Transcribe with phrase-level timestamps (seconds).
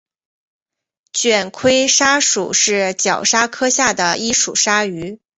[1.13, 5.19] 卷盔鲨属是角鲨科下的一属鲨鱼。